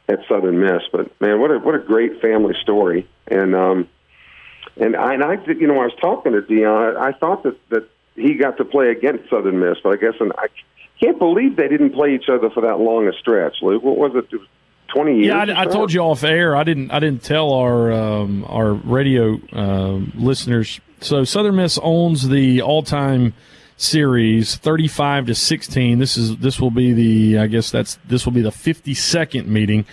[0.08, 0.84] at Southern Miss.
[0.91, 3.08] But man, what a what a great family story!
[3.28, 3.89] And um,
[4.78, 6.97] and I, and I you know, I was talking to Dion.
[6.97, 10.13] I, I thought that that he got to play against Southern Miss, but I guess
[10.19, 10.47] and I
[11.00, 13.58] can't believe they didn't play each other for that long a stretch.
[13.62, 14.34] Luke, what was it?
[14.34, 14.47] it was
[14.93, 15.28] Twenty years.
[15.28, 16.54] Yeah, I, I, told you off air.
[16.54, 16.91] I didn't.
[16.91, 20.82] I didn't tell our um, our radio um, listeners.
[21.00, 23.34] So Southern Miss owns the all time
[23.78, 28.32] series 35 to 16 this is this will be the i guess that's this will
[28.32, 29.88] be the 52nd meeting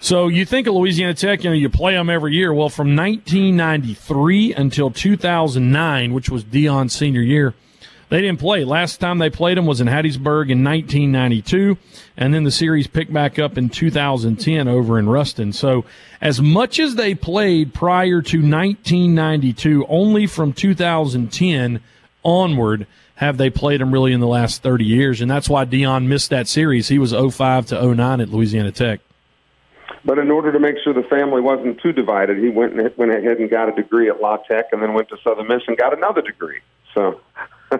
[0.00, 2.96] so you think of louisiana tech you know you play them every year well from
[2.96, 7.54] 1993 until 2009 which was dion's senior year
[8.08, 11.76] they didn't play last time they played them was in hattiesburg in 1992
[12.16, 15.84] and then the series picked back up in 2010 over in ruston so
[16.20, 21.80] as much as they played prior to 1992 only from 2010
[22.24, 22.86] onward
[23.20, 25.20] have they played them really in the last 30 years.
[25.20, 26.88] And that's why Dion missed that series.
[26.88, 29.00] He was 05 to 09 at Louisiana Tech.
[30.04, 33.12] But in order to make sure the family wasn't too divided, he went and went
[33.12, 35.76] ahead and got a degree at La Tech, and then went to Southern Miss and
[35.76, 36.60] got another degree.
[36.94, 37.20] So,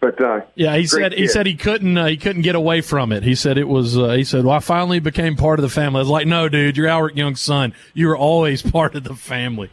[0.00, 1.18] but uh, yeah, he said kid.
[1.18, 3.22] he said he couldn't uh, he couldn't get away from it.
[3.22, 5.98] He said it was uh, he said, "Well, I finally became part of the family."
[5.98, 7.74] I was like, "No, dude, you're Alric Young's son.
[7.92, 9.70] You were always part of the family."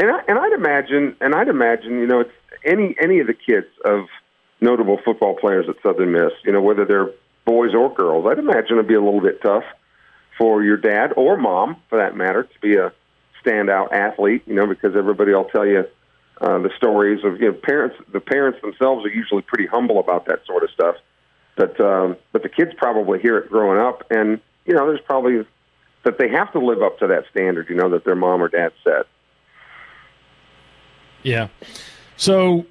[0.00, 2.32] And I, and I'd imagine, and I'd imagine, you know, it's
[2.64, 4.06] any any of the kids of
[4.62, 7.10] notable football players at Southern Miss, you know, whether they're
[7.44, 9.64] boys or girls, I'd imagine it'd be a little bit tough
[10.38, 12.92] for your dad or mom, for that matter, to be a
[13.44, 14.42] standout athlete.
[14.46, 15.84] You know, because everybody will tell you
[16.40, 17.96] uh, the stories of you know parents.
[18.12, 20.96] The parents themselves are usually pretty humble about that sort of stuff,
[21.56, 25.44] but um, but the kids probably hear it growing up, and you know, there's probably
[26.04, 27.68] that they have to live up to that standard.
[27.68, 29.06] You know, that their mom or dad set.
[31.22, 31.48] Yeah.
[32.16, 32.66] So,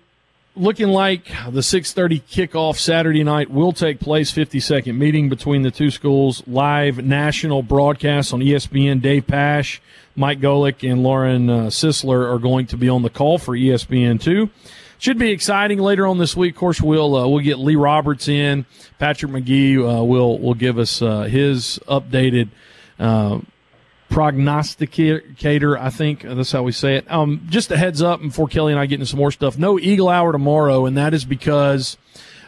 [0.57, 4.31] looking like the 6:30 kickoff Saturday night will take place.
[4.31, 6.43] 52nd meeting between the two schools.
[6.47, 9.01] Live national broadcast on ESPN.
[9.01, 9.79] Dave Pasch,
[10.15, 14.21] Mike Golic, and Lauren uh, Sisler are going to be on the call for ESPN
[14.21, 14.49] two.
[14.99, 16.55] Should be exciting later on this week.
[16.55, 18.65] Of course, we'll uh, we'll get Lee Roberts in.
[18.97, 22.49] Patrick McGee uh, will will give us uh, his updated
[22.99, 23.39] uh,
[24.09, 27.11] prognosticator, I think that's how we say it.
[27.11, 29.57] Um, just a heads up before Kelly and I get into some more stuff.
[29.57, 31.97] No Eagle Hour tomorrow, and that is because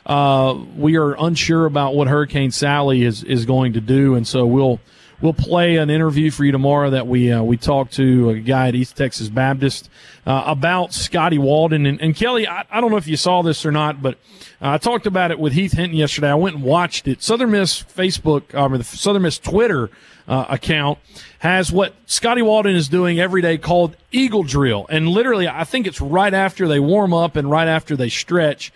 [0.06, 4.46] uh, we are unsure about what Hurricane Sally is is going to do, and so
[4.46, 4.80] we'll
[5.22, 8.70] we'll play an interview for you tomorrow that we uh, we talked to a guy
[8.70, 9.90] at East Texas Baptist
[10.26, 12.48] uh, about Scotty Walden and, and Kelly.
[12.48, 14.18] I, I, don't know if you saw this or not, but
[14.62, 16.30] I talked about it with Heath Hinton yesterday.
[16.30, 17.22] I went and watched it.
[17.24, 19.90] Southern Miss Facebook, um, or the Southern Miss Twitter
[20.28, 21.00] uh, account
[21.40, 24.86] has what Scotty Walden is doing every day called Eagle Drill.
[24.90, 28.72] And literally, I think it's right after they warm up and right after they stretch.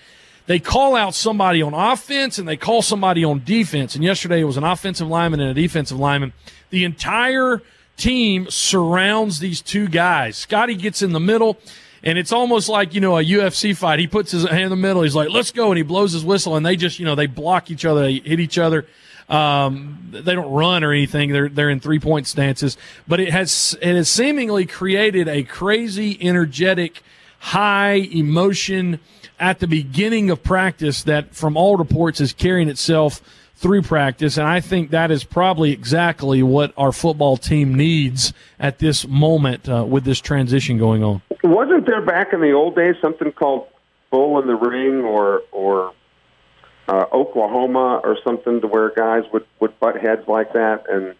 [0.45, 3.95] They call out somebody on offense and they call somebody on defense.
[3.95, 6.33] And yesterday it was an offensive lineman and a defensive lineman.
[6.69, 7.61] The entire
[7.97, 10.37] team surrounds these two guys.
[10.37, 11.57] Scotty gets in the middle.
[12.05, 13.99] And it's almost like, you know, a UFC fight.
[13.99, 15.03] He puts his hand in the middle.
[15.03, 15.71] He's like, let's go.
[15.71, 18.01] And he blows his whistle and they just, you know, they block each other.
[18.01, 18.85] They hit each other.
[19.29, 21.31] Um, they don't run or anything.
[21.31, 22.77] They're, they're in three point stances,
[23.07, 27.01] but it has, it has seemingly created a crazy, energetic,
[27.39, 28.99] high emotion
[29.39, 33.21] at the beginning of practice that from all reports is carrying itself
[33.55, 34.37] through practice.
[34.37, 39.69] And I think that is probably exactly what our football team needs at this moment
[39.69, 41.21] uh, with this transition going on.
[41.43, 43.67] Wasn't there back in the old days something called
[44.11, 45.93] Bull in the Ring or or
[46.87, 51.15] uh, Oklahoma or something to where guys would would butt heads like that and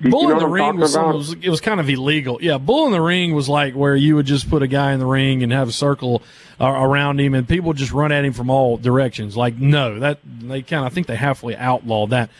[0.00, 2.38] you know in the ring was, was, it was kind of illegal.
[2.40, 5.00] Yeah, bull in the ring was like where you would just put a guy in
[5.00, 6.22] the ring and have a circle
[6.60, 9.36] uh, around him, and people just run at him from all directions.
[9.36, 12.30] Like no, that they kind of I think they halfway outlawed that.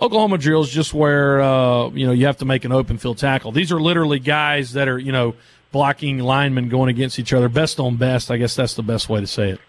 [0.00, 3.52] Oklahoma drills just where uh, you know you have to make an open field tackle.
[3.52, 5.34] These are literally guys that are you know
[5.70, 8.30] blocking linemen going against each other, best on best.
[8.30, 9.60] I guess that's the best way to say it.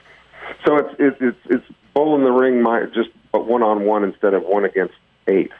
[0.65, 4.03] So it's it's it's, it's bull in the ring, my just but one on one
[4.03, 4.93] instead of one against
[5.27, 5.51] eight.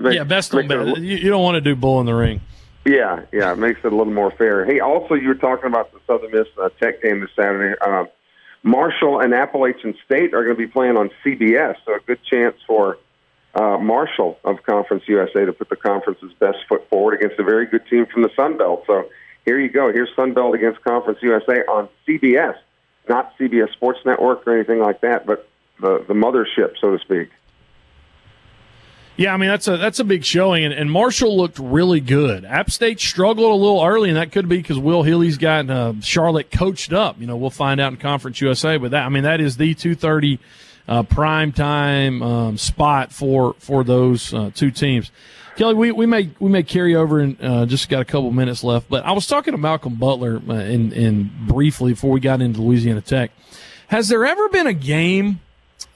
[0.00, 0.98] Yeah, best on best.
[0.98, 2.40] You, you don't want to do bull in the ring.
[2.84, 4.64] Yeah, yeah, it makes it a little more fair.
[4.64, 7.76] Hey, also you were talking about the Southern Miss uh, Tech game this Saturday.
[7.80, 8.08] Um,
[8.62, 12.56] Marshall and Appalachian State are going to be playing on CBS, so a good chance
[12.66, 12.98] for
[13.54, 17.66] uh, Marshall of Conference USA to put the conference's best foot forward against a very
[17.66, 18.84] good team from the Sun Belt.
[18.86, 19.08] So
[19.44, 19.92] here you go.
[19.92, 22.56] Here's Sun Belt against Conference USA on CBS,
[23.08, 25.48] not CBS Sports Network or anything like that, but
[25.80, 27.30] the the mothership, so to speak.
[29.16, 32.44] Yeah, I mean that's a that's a big showing, and, and Marshall looked really good.
[32.44, 35.94] App State struggled a little early, and that could be because Will Healy's got uh,
[36.02, 37.18] Charlotte coached up.
[37.18, 39.74] You know, we'll find out in Conference USA, but that I mean that is the
[39.74, 40.38] two thirty
[40.86, 45.10] uh, prime time um, spot for for those uh, two teams.
[45.56, 48.62] Kelly, we, we may we may carry over and uh, just got a couple minutes
[48.62, 52.42] left, but I was talking to Malcolm Butler uh, in in briefly before we got
[52.42, 53.30] into Louisiana Tech.
[53.88, 55.40] Has there ever been a game?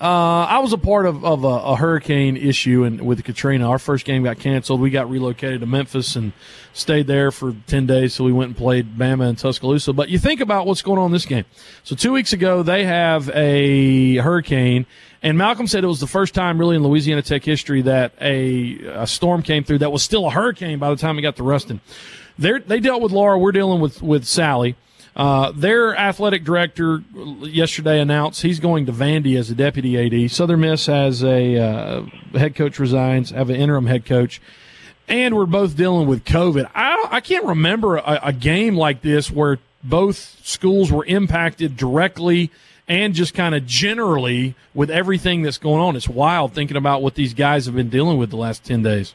[0.01, 3.69] Uh, I was a part of, of a, a, hurricane issue and with Katrina.
[3.69, 4.81] Our first game got canceled.
[4.81, 6.33] We got relocated to Memphis and
[6.73, 8.15] stayed there for 10 days.
[8.15, 9.93] So we went and played Bama and Tuscaloosa.
[9.93, 11.45] But you think about what's going on in this game.
[11.85, 14.87] So two weeks ago, they have a hurricane.
[15.23, 18.79] And Malcolm said it was the first time really in Louisiana Tech history that a,
[19.03, 21.43] a storm came through that was still a hurricane by the time it got to
[21.43, 21.83] Ruston.
[22.39, 23.39] They're, they dealt with Laura.
[23.39, 24.77] We're dealing with, with Sally.
[25.17, 27.03] Uh, their athletic director
[27.41, 30.31] yesterday announced he's going to Vandy as a deputy AD.
[30.31, 34.41] Southern Miss has a uh, head coach resigns, have an interim head coach,
[35.09, 36.71] and we're both dealing with COVID.
[36.75, 42.51] I, I can't remember a, a game like this where both schools were impacted directly
[42.87, 45.97] and just kind of generally with everything that's going on.
[45.97, 49.15] It's wild thinking about what these guys have been dealing with the last 10 days.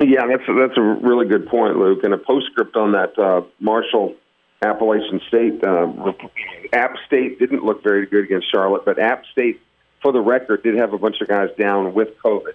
[0.00, 2.02] Yeah, that's a, that's a really good point, Luke.
[2.02, 4.14] And a postscript on that uh, Marshall
[4.62, 5.64] Appalachian State.
[5.64, 6.12] Uh,
[6.72, 9.60] App State didn't look very good against Charlotte, but App State,
[10.02, 12.52] for the record, did have a bunch of guys down with COVID.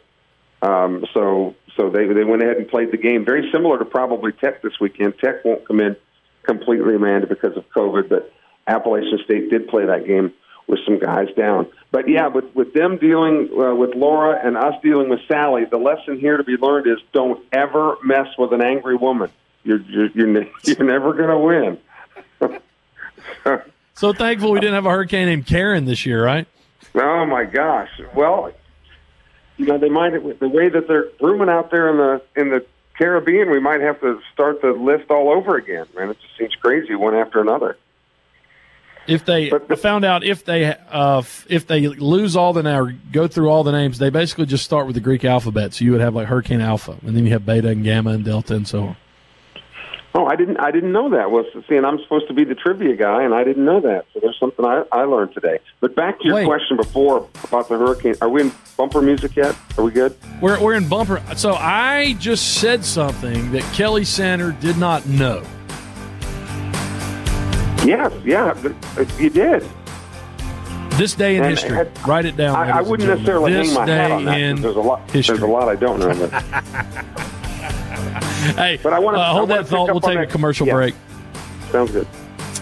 [0.62, 4.32] Um, so so they they went ahead and played the game very similar to probably
[4.32, 5.18] Tech this weekend.
[5.20, 5.96] Tech won't come in
[6.44, 8.32] completely manned because of COVID, but
[8.68, 10.34] Appalachian State did play that game
[10.68, 11.68] with some guys down.
[11.92, 15.78] But yeah, with with them dealing uh, with Laura and us dealing with Sally, the
[15.78, 19.32] lesson here to be learned is don't ever mess with an angry woman.
[19.64, 21.78] You're you're you're, you're never going to win.
[23.94, 26.48] so thankful we didn't have a hurricane named Karen this year, right?
[26.94, 27.90] Oh my gosh!
[28.14, 28.52] Well,
[29.58, 32.66] you know they might the way that they're grooming out there in the in the
[32.98, 35.86] Caribbean, we might have to start the list all over again.
[35.96, 37.78] Man, it just seems crazy one after another.
[39.08, 43.28] If they but, found out if they uh, if they lose all the now go
[43.28, 45.74] through all the names, they basically just start with the Greek alphabet.
[45.76, 48.26] So you would have like Hurricane Alpha, and then you have Beta and Gamma and
[48.26, 48.98] Delta and so on.
[50.18, 50.58] Oh, I didn't.
[50.62, 51.30] I didn't know that.
[51.30, 53.82] Was well, see, and I'm supposed to be the trivia guy, and I didn't know
[53.82, 54.06] that.
[54.14, 55.60] So there's something I, I learned today.
[55.82, 56.46] But back to your Wait.
[56.46, 58.16] question before about the hurricane.
[58.22, 59.58] Are we in bumper music yet?
[59.78, 60.16] Are we good?
[60.40, 61.22] We're we're in bumper.
[61.36, 65.44] So I just said something that Kelly Sander did not know.
[67.84, 68.56] Yes, yeah,
[69.20, 69.68] you did.
[70.92, 71.76] This day in and history.
[71.76, 72.56] Had, Write it down.
[72.56, 74.62] I, I wouldn't necessarily this hang my hat on that.
[74.62, 75.12] There's a lot.
[75.12, 75.38] History.
[75.38, 77.22] There's a lot I don't know.
[78.56, 79.88] hey, but I want to uh, hold that thought.
[79.88, 80.74] We'll take a commercial yeah.
[80.74, 80.96] break.
[81.72, 82.08] Sounds good.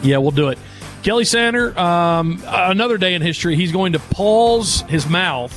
[0.01, 0.57] Yeah, we'll do it.
[1.03, 3.55] Kelly Sander, um, another day in history.
[3.55, 5.53] He's going to pause his mouth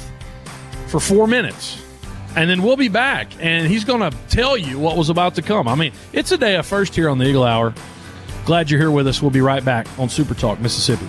[0.88, 1.80] for four minutes,
[2.34, 5.42] and then we'll be back, and he's going to tell you what was about to
[5.42, 5.68] come.
[5.68, 7.72] I mean, it's a day of first here on the Eagle Hour.
[8.44, 9.22] Glad you're here with us.
[9.22, 11.08] We'll be right back on Super Talk Mississippi.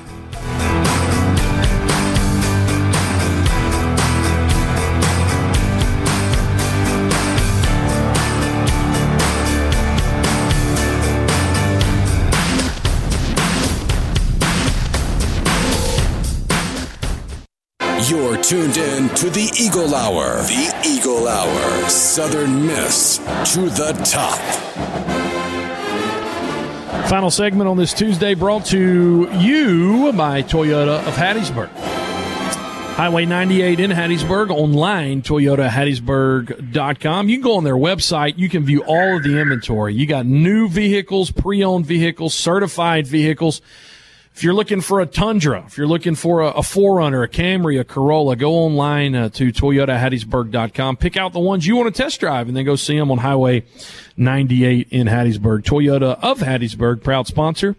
[18.48, 20.38] Tuned in to the Eagle Hour.
[20.44, 21.90] The Eagle Hour.
[21.90, 24.40] Southern Miss to the top.
[27.10, 31.68] Final segment on this Tuesday brought to you by Toyota of Hattiesburg.
[32.96, 37.28] Highway 98 in Hattiesburg, online, toyotahattiesburg.com.
[37.28, 38.38] You can go on their website.
[38.38, 39.94] You can view all of the inventory.
[39.94, 43.62] You got new vehicles, pre-owned vehicles, certified vehicles.
[44.38, 47.80] If you're looking for a Tundra, if you're looking for a, a 4Runner, a Camry,
[47.80, 50.98] a Corolla, go online uh, to toyotahattiesburg.com.
[50.98, 53.18] Pick out the ones you want to test drive and then go see them on
[53.18, 53.64] Highway
[54.16, 55.64] 98 in Hattiesburg.
[55.64, 57.76] Toyota of Hattiesburg, proud sponsor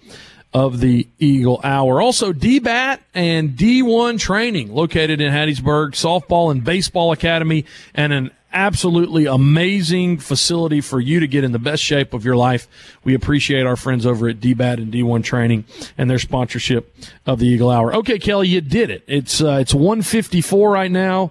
[0.52, 2.02] of the Eagle Hour.
[2.02, 9.26] Also, DBAT and D1 training located in Hattiesburg, softball and baseball academy, and an absolutely
[9.26, 12.66] amazing facility for you to get in the best shape of your life.
[13.04, 15.64] We appreciate our friends over at DBAT and D1 training
[15.96, 16.94] and their sponsorship
[17.26, 17.94] of the Eagle Hour.
[17.96, 19.04] Okay, Kelly, you did it.
[19.06, 21.30] It's, uh, it's 154 right now.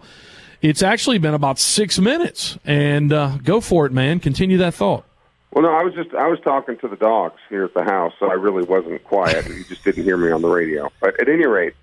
[0.61, 4.19] It's actually been about six minutes and, uh, go for it, man.
[4.19, 5.03] Continue that thought.
[5.51, 8.13] Well, no, I was just I was talking to the dogs here at the house,
[8.19, 9.47] so I really wasn't quiet.
[9.47, 10.91] you just didn't hear me on the radio.
[10.99, 11.73] But at any rate,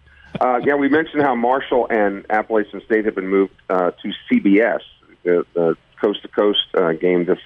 [0.41, 4.81] uh, yeah, we mentioned how Marshall and Appalachian State have been moved uh, to CBS,
[5.25, 7.39] the, the coast to coast uh, game this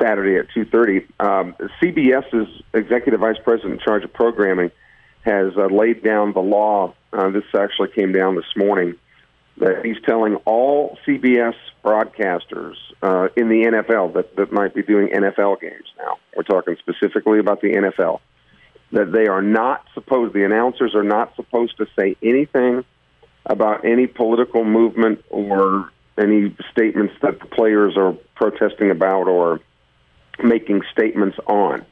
[0.00, 1.06] Saturday at two thirty.
[1.18, 4.70] Um, CBS's executive vice president in charge of programming
[5.22, 6.94] has uh, laid down the law.
[7.12, 8.94] Uh, this actually came down this morning
[9.58, 11.54] that he's telling all CBS
[11.84, 16.18] broadcasters uh, in the NFL that, that might be doing NFL games now.
[16.36, 18.20] We're talking specifically about the NFL.
[18.92, 22.84] That they are not supposed, the announcers are not supposed to say anything
[23.44, 29.60] about any political movement or any statements that the players are protesting about or
[30.42, 31.84] making statements on.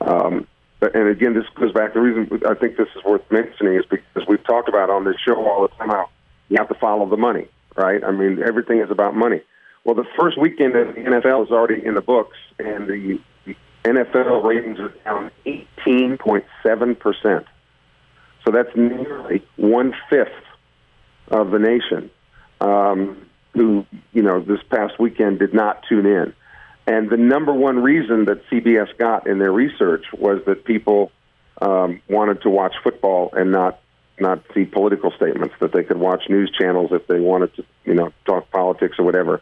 [0.00, 0.46] Um,
[0.80, 1.94] and again, this goes back.
[1.94, 5.16] The reason I think this is worth mentioning is because we've talked about on this
[5.24, 6.10] show all the time how
[6.48, 7.46] you have to follow the money,
[7.76, 8.02] right?
[8.02, 9.42] I mean, everything is about money.
[9.84, 13.20] Well, the first weekend of the NFL is already in the books, and the,
[13.84, 17.44] NFL ratings are down 18.7%.
[18.44, 20.30] So that's nearly one fifth
[21.28, 22.08] of the nation
[22.62, 26.34] um, who, you know, this past weekend did not tune in.
[26.86, 31.12] And the number one reason that CBS got in their research was that people
[31.60, 33.78] um, wanted to watch football and not
[34.20, 37.94] not see political statements, that they could watch news channels if they wanted to, you
[37.94, 39.40] know, talk politics or whatever.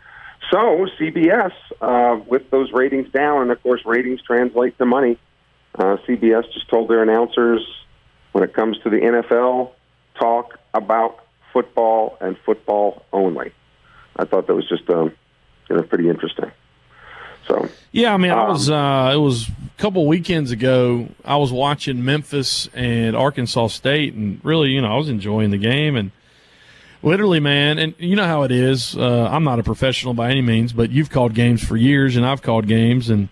[0.50, 5.18] So CBS, uh, with those ratings down, and of course ratings translate to money,
[5.74, 7.60] uh, CBS just told their announcers
[8.32, 9.72] when it comes to the NFL,
[10.18, 13.52] talk about football and football only.
[14.16, 15.12] I thought that was just um,
[15.68, 16.50] you know, pretty interesting.
[17.46, 21.08] So yeah, I mean, I was um, uh, it was a couple weekends ago.
[21.24, 25.58] I was watching Memphis and Arkansas State, and really, you know, I was enjoying the
[25.58, 26.10] game and.
[27.02, 28.94] Literally, man, and you know how it is.
[28.94, 32.26] Uh, I'm not a professional by any means, but you've called games for years, and
[32.26, 33.30] I've called games, and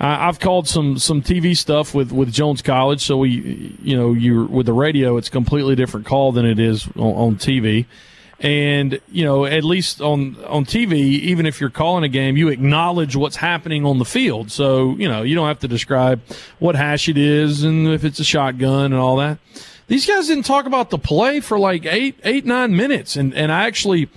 [0.00, 3.02] I've called some some TV stuff with with Jones College.
[3.02, 6.58] So we, you know, you with the radio, it's a completely different call than it
[6.58, 7.84] is on, on TV
[8.42, 12.48] and you know at least on on TV even if you're calling a game you
[12.48, 14.50] acknowledge what's happening on the field.
[14.50, 16.20] So you know you don't have to describe
[16.58, 19.38] what hash it is and if it's a shotgun and all that.
[19.86, 23.14] These guys didn't talk about the play for like eight eight nine minutes.
[23.16, 24.08] And and I actually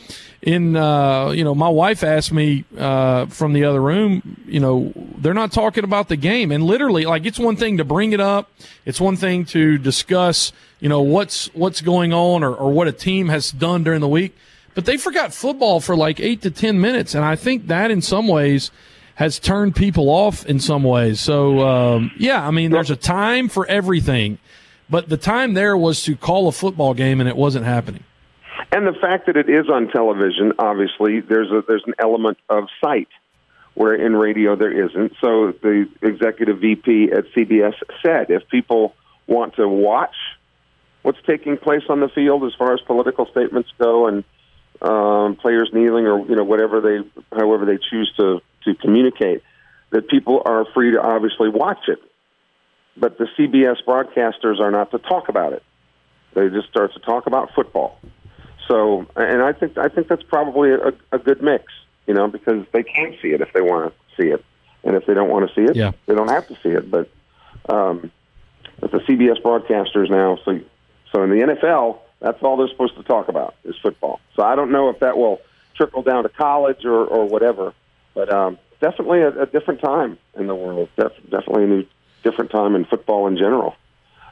[0.42, 4.94] in uh, you know my wife asked me uh, from the other room you know
[5.18, 6.52] they're not talking about the game.
[6.52, 8.50] And literally like it's one thing to bring it up.
[8.86, 10.52] It's one thing to discuss
[10.86, 14.08] you know what's what's going on or, or what a team has done during the
[14.08, 14.38] week.
[14.76, 18.04] But they forgot football for like eight to ten minutes and i think that in
[18.04, 18.70] some ways
[19.16, 21.20] has turned people off in some ways.
[21.20, 24.38] So um, yeah i mean there's a time for everything
[24.88, 28.04] but the time there was to call a football game and it wasn't happening.
[28.72, 32.66] And the fact that it is on television obviously there's a there's an element of
[32.80, 33.10] sight
[33.74, 35.14] where in radio there isn't.
[35.20, 37.74] So the executive vp at cbs
[38.06, 38.94] said if people
[39.26, 40.14] want to watch
[41.06, 44.24] what's taking place on the field as far as political statements go and
[44.82, 49.44] um, players kneeling or you know whatever they however they choose to to communicate
[49.92, 52.00] that people are free to obviously watch it.
[52.98, 55.62] But the CBS broadcasters are not to talk about it.
[56.34, 58.00] They just start to talk about football.
[58.68, 61.66] So and I think I think that's probably a, a good mix
[62.08, 64.44] you know because they can see it if they want to see it.
[64.84, 65.92] And if they don't want to see it yeah.
[66.08, 66.90] they don't have to see it.
[66.90, 67.12] But
[67.70, 68.12] um,
[68.80, 70.60] but the CBS broadcasters now so
[71.12, 74.20] so in the NFL, that's all they're supposed to talk about is football.
[74.36, 75.42] So I don't know if that will
[75.76, 77.74] trickle down to college or, or whatever,
[78.14, 80.90] but um, definitely a, a different time in the world.
[80.98, 81.86] Def- definitely a new,
[82.24, 83.76] different time in football in general.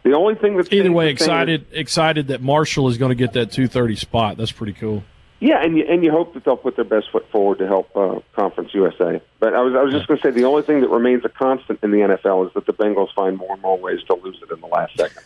[0.04, 3.34] The only thing that's either way excited is, excited that Marshall is going to get
[3.34, 4.38] that 230 spot.
[4.38, 5.04] That's pretty cool.
[5.40, 7.96] Yeah, and you, and you hope that they'll put their best foot forward to help
[7.96, 9.22] uh, Conference USA.
[9.40, 11.30] But I was I was just going to say the only thing that remains a
[11.30, 14.40] constant in the NFL is that the Bengals find more and more ways to lose
[14.42, 15.22] it in the last second.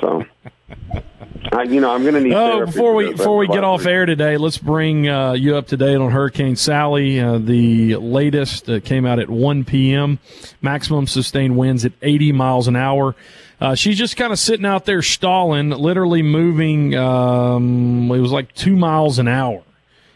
[0.00, 0.24] So,
[1.52, 2.34] I, you know, I'm going to need.
[2.34, 5.76] Oh, before we before we get off air today, let's bring uh, you up to
[5.76, 7.20] date on Hurricane Sally.
[7.20, 10.18] Uh, the latest uh, came out at 1 p.m.
[10.60, 13.14] Maximum sustained winds at 80 miles an hour.
[13.60, 16.94] Uh, she's just kind of sitting out there stalling, literally moving.
[16.94, 19.62] Um, it was like two miles an hour,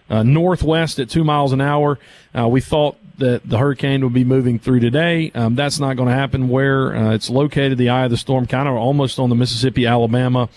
[0.09, 1.98] uh, northwest at two miles an hour.
[2.36, 5.30] Uh, we thought that the hurricane would be moving through today.
[5.34, 6.48] Um, that's not going to happen.
[6.48, 9.86] Where uh, it's located, the eye of the storm, kind of almost on the Mississippi
[9.86, 10.48] Alabama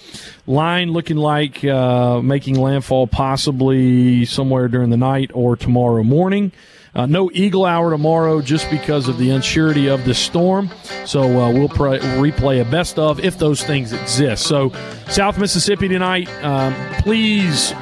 [0.47, 6.51] line, looking like uh, making landfall possibly somewhere during the night or tomorrow morning.
[6.95, 10.69] Uh, no Eagle Hour tomorrow just because of the unsurety of the storm.
[11.05, 14.47] So uh, we'll pr- replay a best of if those things exist.
[14.47, 14.71] So
[15.09, 17.73] South Mississippi tonight, um, please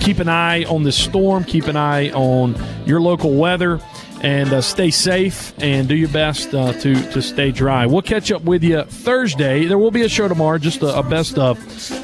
[0.00, 1.44] keep an eye on this storm.
[1.44, 3.80] Keep an eye on your local weather
[4.22, 7.86] and uh, stay safe and do your best uh, to to stay dry.
[7.86, 9.66] We'll catch up with you Thursday.
[9.66, 11.58] There will be a show tomorrow, just a, a best of.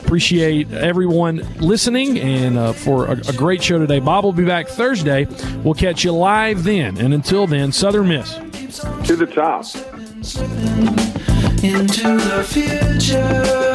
[0.05, 4.01] Appreciate everyone listening and uh, for a, a, great show today.
[4.01, 5.27] Bob will be back Thursday.
[5.63, 8.35] We'll catch you live then, and until then, Southern Miss
[9.05, 9.65] to the top.
[11.63, 13.75] Into the future.